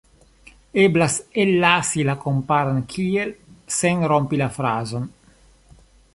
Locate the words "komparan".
2.23-2.81